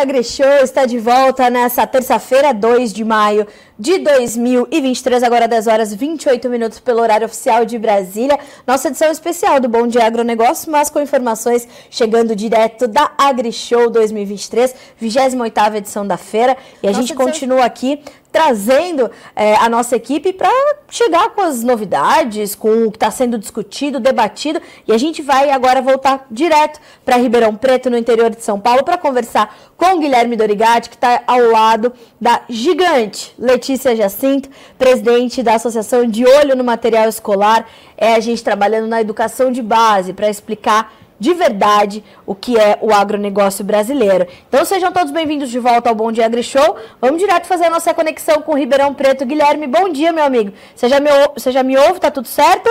[0.00, 3.46] AgriShow está de volta nessa terça-feira, 2 de maio
[3.78, 8.38] de 2023, agora 10 horas 28 minutos pelo horário oficial de Brasília.
[8.66, 14.74] Nossa edição especial do Bom Dia Agronegócio, mas com informações chegando direto da AgriShow 2023,
[15.00, 16.56] 28ª edição da feira.
[16.82, 17.26] E a Nossa gente edição...
[17.26, 18.00] continua aqui
[18.34, 20.50] trazendo é, a nossa equipe para
[20.90, 24.60] chegar com as novidades, com o que está sendo discutido, debatido.
[24.88, 28.82] E a gente vai agora voltar direto para Ribeirão Preto, no interior de São Paulo,
[28.82, 35.40] para conversar com o Guilherme Dorigatti, que está ao lado da gigante Letícia Jacinto, presidente
[35.40, 37.68] da Associação de Olho no Material Escolar.
[37.96, 40.92] É a gente trabalhando na educação de base para explicar
[41.24, 44.26] de verdade o que é o agronegócio brasileiro.
[44.46, 46.76] Então sejam todos bem-vindos de volta ao Bom Dia Agri Show.
[47.00, 49.24] Vamos direto fazer a nossa conexão com o Ribeirão Preto.
[49.24, 50.52] Guilherme, bom dia, meu amigo.
[50.76, 51.98] Você já me, você já me ouve?
[51.98, 52.68] Tá tudo certo?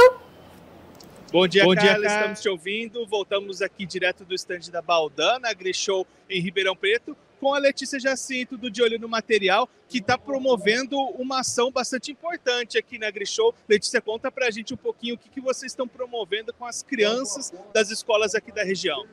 [1.31, 1.97] Bom dia, Bom Carla.
[1.97, 3.07] Dia, Estamos te ouvindo.
[3.07, 7.99] Voltamos aqui direto do estande da Baldana Agri Show em Ribeirão Preto com a Letícia
[7.99, 13.07] Jacinto, do De Olho no Material, que está promovendo uma ação bastante importante aqui na
[13.07, 13.53] AgriShow.
[13.67, 16.81] Letícia, conta para a gente um pouquinho o que, que vocês estão promovendo com as
[16.81, 19.05] crianças das escolas aqui da região.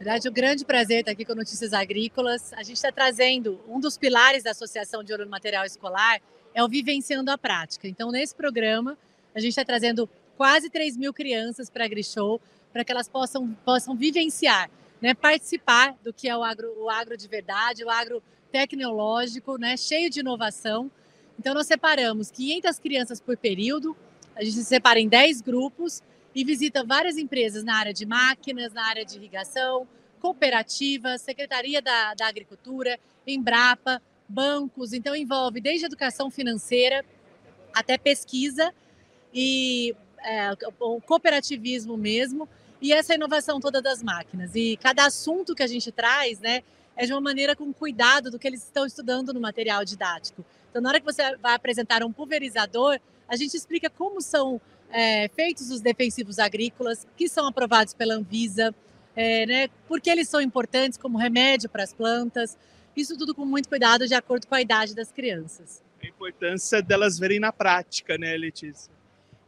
[0.00, 2.52] Verdade, um grande prazer estar aqui com Notícias Agrícolas.
[2.54, 6.20] A gente está trazendo um dos pilares da Associação de Olho no Material Escolar,
[6.52, 7.86] é o Vivenciando a Prática.
[7.86, 8.98] Então, nesse programa,
[9.32, 12.40] a gente está trazendo quase 3 mil crianças para a AgriShow,
[12.72, 14.68] para que elas possam, possam vivenciar
[15.00, 19.76] né, participar do que é o agro, o agro de verdade, o agro tecnológico, né,
[19.76, 20.90] cheio de inovação.
[21.38, 23.96] Então, nós separamos 500 crianças por período,
[24.36, 26.02] a gente se separa em 10 grupos
[26.34, 29.86] e visita várias empresas na área de máquinas, na área de irrigação,
[30.20, 34.92] cooperativas, Secretaria da, da Agricultura, Embrapa, bancos.
[34.92, 37.04] Então, envolve desde educação financeira
[37.72, 38.72] até pesquisa
[39.32, 42.48] e é, o cooperativismo mesmo
[42.80, 44.54] e essa inovação toda das máquinas.
[44.54, 46.62] E cada assunto que a gente traz, né,
[46.96, 50.44] é de uma maneira com cuidado do que eles estão estudando no material didático.
[50.70, 52.98] Então, na hora que você vai apresentar um pulverizador,
[53.28, 58.74] a gente explica como são é, feitos os defensivos agrícolas, que são aprovados pela Anvisa,
[59.14, 62.56] é, né, porque eles são importantes como remédio para as plantas.
[62.96, 65.82] Isso tudo com muito cuidado, de acordo com a idade das crianças.
[66.02, 68.90] A importância delas verem na prática, né, Letícia?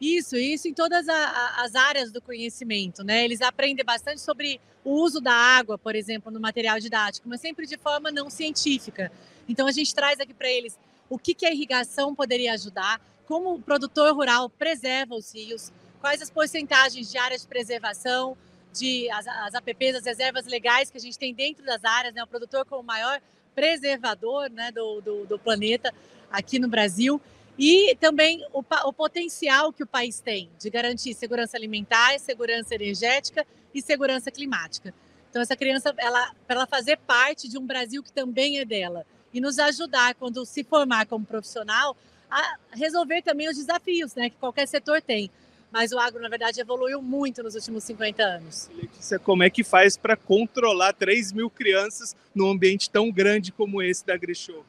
[0.02, 3.24] Isso, isso em todas a, as áreas do conhecimento, né?
[3.24, 7.68] Eles aprendem bastante sobre o uso da água, por exemplo, no material didático, mas sempre
[7.68, 9.12] de forma não científica.
[9.48, 10.76] Então a gente traz aqui para eles
[11.08, 16.20] o que, que a irrigação poderia ajudar, como o produtor rural preserva os rios, quais
[16.20, 18.36] as porcentagens de áreas de preservação,
[18.72, 22.24] de as, as APPs, as reservas legais que a gente tem dentro das áreas, né?
[22.24, 23.22] O produtor como o maior
[23.54, 25.94] preservador né, do, do, do planeta
[26.28, 27.20] aqui no Brasil
[27.64, 33.46] e também o, o, potencial que o país tem de garantir segurança alimentar, segurança energética
[33.72, 34.92] e segurança climática.
[35.30, 39.06] Então essa criança, ela para ela fazer parte de um Brasil que também é dela
[39.32, 41.96] e nos ajudar quando se formar como profissional
[42.28, 45.30] a resolver também os desafios, né, que qualquer setor tem.
[45.70, 48.68] Mas o agro, na verdade, evoluiu muito nos últimos 50 anos.
[48.74, 53.80] Letícia, como é que faz para controlar 3 mil crianças num ambiente tão grande como
[53.80, 54.64] esse da AgriShow?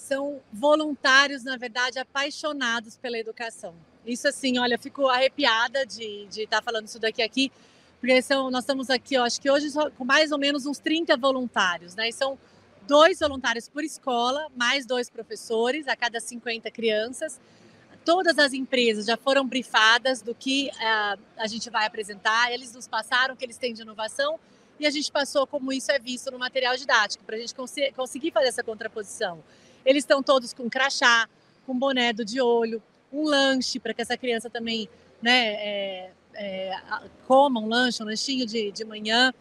[0.00, 3.74] São voluntários, na verdade, apaixonados pela educação.
[4.04, 7.52] Isso assim, olha, fico arrepiada de estar tá falando isso daqui aqui,
[8.00, 11.16] porque são, nós estamos aqui, eu acho que hoje com mais ou menos uns 30
[11.18, 12.08] voluntários, né?
[12.08, 12.38] E são
[12.86, 17.38] dois voluntários por escola, mais dois professores a cada 50 crianças.
[18.02, 22.88] Todas as empresas já foram brifadas do que uh, a gente vai apresentar, eles nos
[22.88, 24.40] passaram o que eles têm de inovação
[24.78, 27.74] e a gente passou como isso é visto no material didático, para a gente cons
[27.94, 29.44] conseguir fazer essa contraposição.
[29.84, 31.28] Eles estão todos com crachá,
[31.66, 32.82] com boné do de olho,
[33.12, 34.88] um lanche para que essa criança também
[35.20, 36.80] né, é, é,
[37.26, 39.32] coma um lanche, um lanchinho de, de manhã.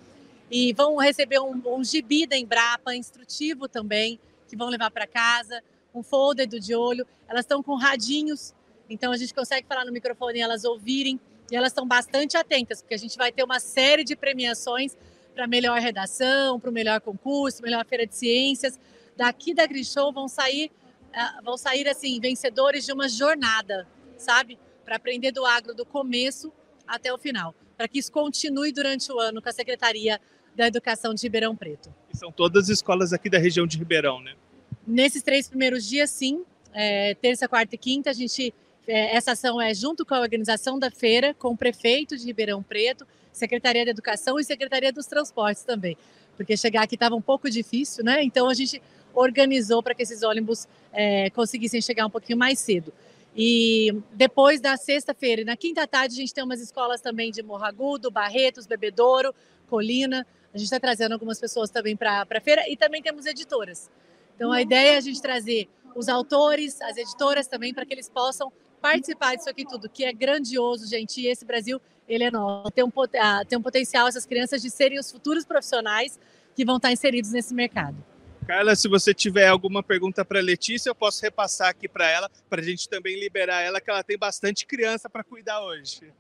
[0.52, 5.62] E vão receber um, um gibi da Embrapa, instrutivo também, que vão levar para casa,
[5.94, 7.06] um folder do de olho.
[7.28, 8.54] Elas estão com radinhos,
[8.90, 11.20] então a gente consegue falar no microfone e elas ouvirem.
[11.52, 14.96] E elas estão bastante atentas, porque a gente vai ter uma série de premiações
[15.34, 18.80] para melhor redação, para o melhor concurso, melhor feira de ciências,
[19.20, 20.72] daqui da Grishow vão sair,
[21.10, 23.86] uh, vão sair assim, vencedores de uma jornada,
[24.18, 24.58] sabe?
[24.86, 26.54] Para aprender do agro do começo
[26.88, 30.22] até o final, para que isso continue durante o ano com a Secretaria
[30.56, 31.94] da Educação de Ribeirão Preto.
[32.14, 34.36] E são todas escolas aqui da região de Ribeirão, né?
[34.88, 36.46] Nesses três primeiros dias, sim.
[36.74, 38.54] É, terça, quarta e quinta, a gente
[38.88, 42.64] é, essa ação é junto com a organização da feira, com o prefeito de Ribeirão
[42.64, 45.98] Preto, Secretaria da Educação e Secretaria dos Transportes também,
[46.38, 48.24] porque chegar aqui estava um pouco difícil, né?
[48.24, 48.82] Então a gente
[49.14, 52.94] organizou para que esses ônibus é, conseguissem chegar um pouquinho mais cedo.
[53.36, 57.42] E depois da sexta-feira e na quinta tarde, a gente tem umas escolas também de
[57.44, 59.34] Morragudo, Barretos, Bebedouro,
[59.70, 60.26] Colina.
[60.54, 63.90] A gente está trazendo algumas pessoas também para a feira e também temos editoras.
[64.36, 68.10] Então a ideia é a gente trazer os autores, as editoras também, para que eles
[68.10, 68.52] possam
[68.82, 71.22] participar disso aqui tudo, que é grandioso, gente.
[71.22, 72.72] E esse Brasil, ele é nosso.
[72.72, 76.20] Tem um, ah, tem um potencial essas crianças de serem os futuros profissionais
[76.56, 77.96] que vão estar inseridos nesse mercado.
[78.50, 82.62] Carla, se você tiver alguma pergunta para Letícia, eu posso repassar aqui para ela, para
[82.62, 86.12] a gente também liberar ela, que ela tem bastante criança para cuidar hoje.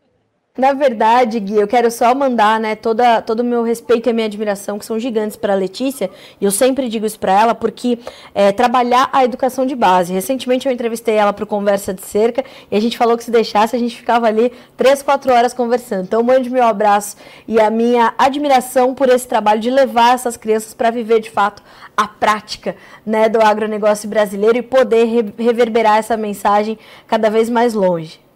[0.57, 4.13] Na verdade, Gui, eu quero só mandar, né, toda, todo o meu respeito e a
[4.13, 6.10] minha admiração, que são gigantes para a Letícia,
[6.42, 7.98] e eu sempre digo isso para ela, porque
[8.36, 10.12] é, trabalhar a educação de base.
[10.12, 13.74] Recentemente eu entrevistei ela para Conversa de Cerca, e a gente falou que se deixasse,
[13.74, 16.04] a gente ficava ali três, quatro horas conversando.
[16.04, 17.16] Então, mande meu abraço
[17.48, 21.63] e a minha admiração por esse trabalho de levar essas crianças para viver, de fato,
[21.96, 22.75] a prática
[23.06, 25.06] né, do agronegócio brasileiro e poder
[25.38, 28.28] reverberar essa mensagem cada vez mais longe.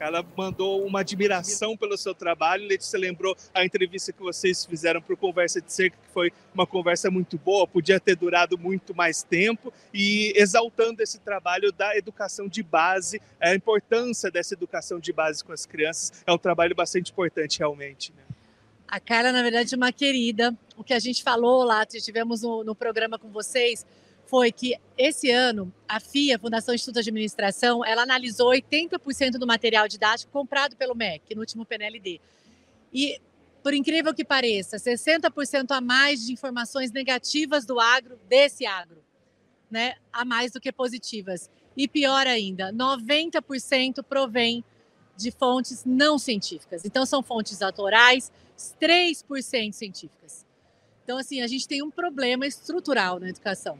[0.00, 2.66] Ela mandou uma admiração pelo seu trabalho.
[2.66, 6.66] Letícia lembrou a entrevista que vocês fizeram para o Conversa de Cerca, que foi uma
[6.66, 12.48] conversa muito boa, podia ter durado muito mais tempo, e exaltando esse trabalho da educação
[12.48, 16.12] de base, a importância dessa educação de base com as crianças.
[16.26, 18.12] É um trabalho bastante importante, realmente.
[18.16, 18.22] Né?
[18.86, 20.56] A Carla, na verdade, é uma querida.
[20.76, 23.84] O que a gente falou lá, tivemos no, no programa com vocês,
[24.28, 29.88] foi que esse ano a FIA, Fundação Instituto de Administração, ela analisou 80% do material
[29.88, 32.20] didático comprado pelo MEC no último PNLD.
[32.92, 33.20] E,
[33.62, 39.02] por incrível que pareça, 60% a mais de informações negativas do agro, desse agro,
[39.70, 41.50] né, a mais do que positivas.
[41.76, 44.62] E pior ainda, 90% provém
[45.16, 46.84] de fontes não científicas.
[46.84, 48.30] Então, são fontes autorais,
[48.80, 50.46] 3% científicas.
[51.02, 53.78] Então, assim, a gente tem um problema estrutural na educação.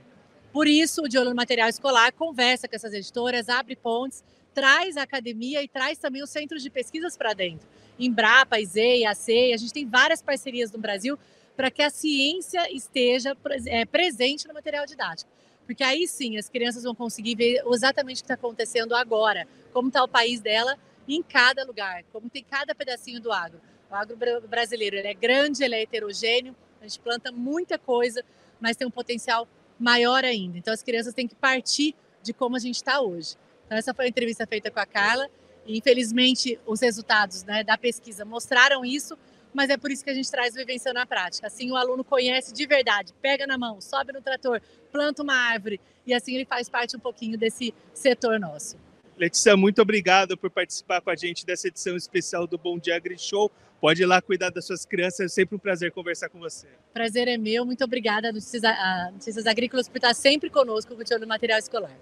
[0.53, 4.25] Por isso, o De Olho no Material Escolar conversa com essas editoras, abre pontes,
[4.55, 7.69] traz a academia e traz também os centros de pesquisas para dentro.
[7.99, 11.19] Embrapa, IZEI, ACEI, a gente tem várias parcerias no Brasil
[11.57, 13.37] para que a ciência esteja
[13.67, 15.31] é, presente no material didático.
[15.67, 19.89] Porque aí sim as crianças vão conseguir ver exatamente o que está acontecendo agora, como
[19.89, 23.61] está o país dela em cada lugar, como tem cada pedacinho do agro.
[23.91, 24.17] O agro
[24.49, 28.25] brasileiro ele é grande, ele é heterogêneo, a gente planta muita coisa,
[28.61, 29.47] mas tem um potencial
[29.79, 30.59] maior ainda.
[30.59, 33.37] Então, as crianças têm que partir de como a gente está hoje.
[33.67, 35.29] Então, essa foi a entrevista feita com a Carla.
[35.67, 39.17] E, infelizmente, os resultados né, da pesquisa mostraram isso,
[39.53, 41.47] mas é por isso que a gente traz vivência na prática.
[41.47, 44.61] Assim, o aluno conhece de verdade, pega na mão, sobe no trator,
[44.91, 48.77] planta uma árvore, e assim ele faz parte um pouquinho desse setor nosso.
[49.19, 53.19] Letícia, muito obrigado por participar com a gente dessa edição especial do Bom Dia Agri
[53.19, 53.51] Show.
[53.81, 56.67] Pode ir lá cuidar das suas crianças, é sempre um prazer conversar com você.
[56.93, 61.97] Prazer é meu, muito obrigada, Notícias, Agrícolas, por estar sempre conosco com o material escolar.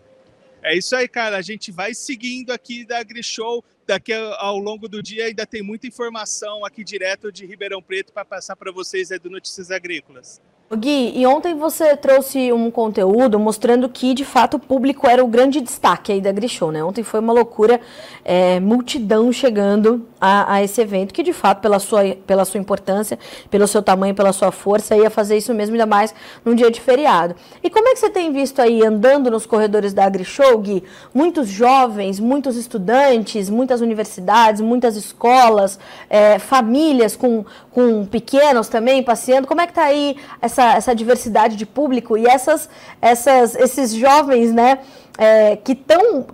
[0.63, 1.37] É isso aí, cara.
[1.37, 3.63] A gente vai seguindo aqui da AgriShow.
[3.87, 8.25] Daqui ao longo do dia ainda tem muita informação aqui direto de Ribeirão Preto para
[8.25, 10.41] passar para vocês aí do Notícias Agrícolas.
[10.75, 15.29] Gui, e ontem você trouxe um conteúdo mostrando que, de fato, o público era o
[15.29, 16.83] grande destaque aí da Grishow, né?
[16.83, 17.81] Ontem foi uma loucura,
[18.25, 23.17] é, multidão chegando a, a, esse evento, que, de fato, pela sua, pela sua importância,
[23.49, 26.13] pelo seu tamanho, pela sua força, ia fazer isso mesmo, ainda mais
[26.45, 27.37] num dia de feriado.
[27.63, 30.83] E como é que você tem visto aí, andando nos corredores da Grishow, Gui,
[31.15, 35.79] muitos jovens, muitos estudantes, muitas universidades, muitas escolas,
[36.11, 40.95] é, famílias com, com pequenos também passeando, como é que tá aí essa essa, essa
[40.95, 42.69] diversidade de público e essas,
[43.01, 44.79] essas, esses jovens, né,
[45.19, 46.27] é, que estão.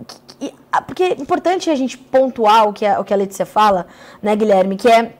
[0.87, 3.85] Porque é importante a gente pontuar o que a, o que a Letícia fala,
[4.21, 5.13] né, Guilherme, que é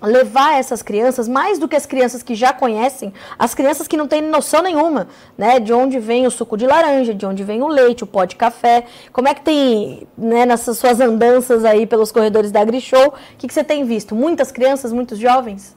[0.00, 4.06] levar essas crianças, mais do que as crianças que já conhecem, as crianças que não
[4.06, 7.66] têm noção nenhuma, né, de onde vem o suco de laranja, de onde vem o
[7.66, 12.10] leite, o pó de café, como é que tem, né, nessas suas andanças aí pelos
[12.10, 14.14] corredores da AgriShow, o que, que você tem visto?
[14.14, 15.76] Muitas crianças, muitos jovens?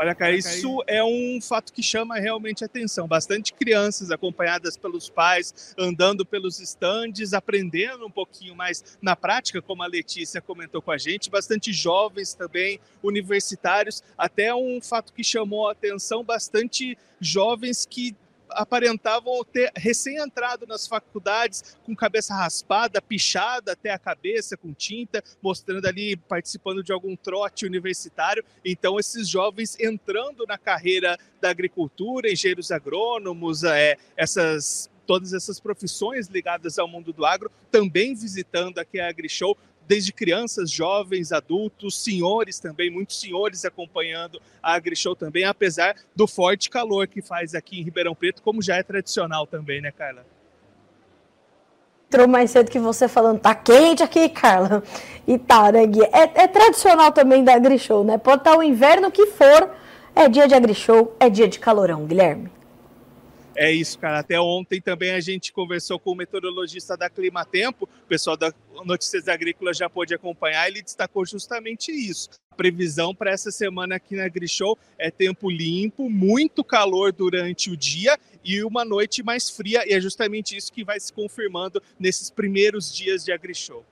[0.00, 3.08] Olha, cara, isso é um fato que chama realmente atenção.
[3.08, 9.82] Bastante crianças acompanhadas pelos pais, andando pelos estandes, aprendendo um pouquinho mais na prática, como
[9.82, 11.28] a Letícia comentou com a gente.
[11.28, 14.00] Bastante jovens também, universitários.
[14.16, 18.14] Até um fato que chamou a atenção: bastante jovens que
[18.50, 25.86] aparentavam ter recém-entrado nas faculdades com cabeça raspada, pichada até a cabeça com tinta, mostrando
[25.86, 28.44] ali participando de algum trote universitário.
[28.64, 36.28] Então, esses jovens entrando na carreira da agricultura, engenheiros agrônomos, é, essas todas essas profissões
[36.28, 39.56] ligadas ao mundo do agro, também visitando aqui a AgriShow,
[39.88, 46.68] desde crianças, jovens, adultos, senhores também, muitos senhores acompanhando a AgriShow também, apesar do forte
[46.68, 50.26] calor que faz aqui em Ribeirão Preto, como já é tradicional também, né, Carla?
[52.06, 54.82] Entrou mais cedo que você falando, tá quente aqui, Carla.
[55.26, 56.02] E tá, né, Gui?
[56.04, 58.16] É, é tradicional também da AgriShow, né?
[58.16, 59.70] Pode estar o inverno que for,
[60.14, 62.57] É dia de AgriShow, é dia de calorão, Guilherme.
[63.60, 64.20] É isso, cara.
[64.20, 69.26] Até ontem também a gente conversou com o meteorologista da Climatempo, o pessoal da Notícias
[69.26, 72.30] Agrícolas já pôde acompanhar, ele destacou justamente isso.
[72.52, 77.76] A previsão para essa semana aqui na AgriShow é tempo limpo, muito calor durante o
[77.76, 82.30] dia e uma noite mais fria, e é justamente isso que vai se confirmando nesses
[82.30, 83.84] primeiros dias de AgriShow.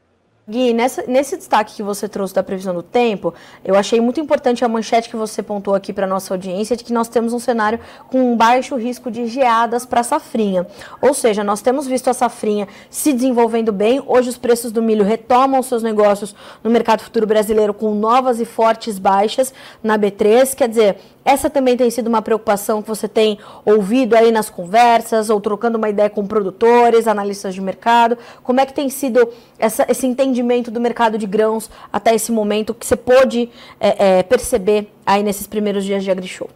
[0.49, 3.35] Gui, nessa, nesse destaque que você trouxe da previsão do tempo,
[3.65, 6.93] eu achei muito importante a manchete que você pontuou aqui para nossa audiência de que
[6.93, 10.65] nós temos um cenário com um baixo risco de geadas para a safrinha.
[11.03, 14.00] Ou seja, nós temos visto a safrinha se desenvolvendo bem.
[14.07, 18.45] Hoje os preços do milho retomam seus negócios no mercado futuro brasileiro com novas e
[18.45, 20.55] fortes baixas na B3.
[20.55, 25.28] Quer dizer, essa também tem sido uma preocupação que você tem ouvido aí nas conversas
[25.28, 28.16] ou trocando uma ideia com produtores, analistas de mercado.
[28.45, 29.28] Como é que tem sido
[29.59, 34.23] essa, esse entendimento do mercado de grãos até esse momento que você pôde é, é,
[34.23, 36.49] perceber aí nesses primeiros dias de AgriShow?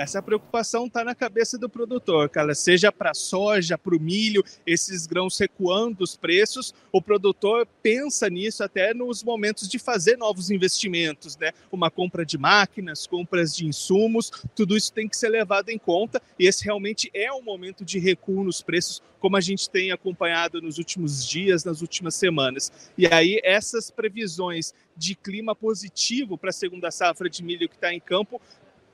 [0.00, 2.54] Essa preocupação está na cabeça do produtor, cara.
[2.54, 8.64] Seja para soja, para o milho, esses grãos recuando os preços, o produtor pensa nisso
[8.64, 11.52] até nos momentos de fazer novos investimentos, né?
[11.70, 16.22] Uma compra de máquinas, compras de insumos, tudo isso tem que ser levado em conta.
[16.38, 20.62] E esse realmente é um momento de recuo nos preços, como a gente tem acompanhado
[20.62, 22.72] nos últimos dias, nas últimas semanas.
[22.96, 27.92] E aí, essas previsões de clima positivo para a segunda safra de milho que está
[27.92, 28.40] em campo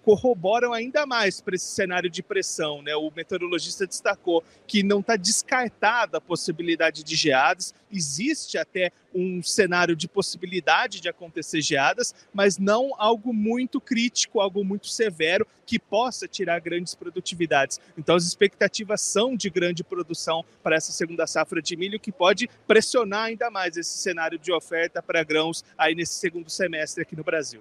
[0.07, 2.81] corroboram ainda mais para esse cenário de pressão.
[2.81, 2.95] Né?
[2.95, 9.97] O meteorologista destacou que não está descartada a possibilidade de geadas, existe até um cenário
[9.97, 16.29] de possibilidade de acontecer geadas, mas não algo muito crítico, algo muito severo que possa
[16.29, 17.81] tirar grandes produtividades.
[17.99, 22.49] Então as expectativas são de grande produção para essa segunda safra de milho que pode
[22.65, 27.25] pressionar ainda mais esse cenário de oferta para grãos aí nesse segundo semestre aqui no
[27.25, 27.61] Brasil.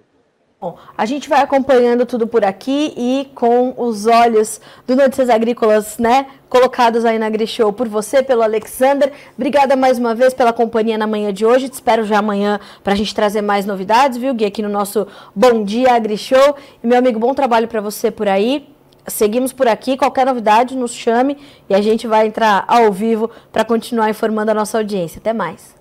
[0.58, 5.98] Bom, a gente vai acompanhando tudo por aqui e com os olhos do Notícias Agrícolas,
[5.98, 9.12] né, colocados aí na AgriShow por você, pelo Alexander.
[9.36, 11.68] Obrigada mais uma vez pela companhia na manhã de hoje.
[11.68, 15.06] Te espero já amanhã para a gente trazer mais novidades, viu, Gui, aqui no nosso
[15.34, 16.56] Bom Dia AgriShow.
[16.82, 18.66] E, meu amigo, bom trabalho para você por aí.
[19.06, 19.94] Seguimos por aqui.
[19.94, 21.36] Qualquer novidade, nos chame
[21.68, 25.18] e a gente vai entrar ao vivo para continuar informando a nossa audiência.
[25.18, 25.76] Até mais.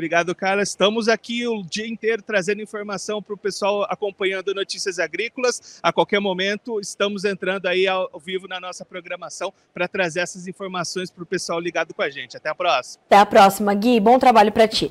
[0.00, 0.62] Obrigado, cara.
[0.62, 5.78] Estamos aqui o dia inteiro trazendo informação para o pessoal acompanhando notícias agrícolas.
[5.82, 11.10] A qualquer momento, estamos entrando aí ao vivo na nossa programação para trazer essas informações
[11.10, 12.34] para o pessoal ligado com a gente.
[12.34, 13.04] Até a próxima.
[13.04, 14.00] Até a próxima, Gui.
[14.00, 14.90] Bom trabalho para ti.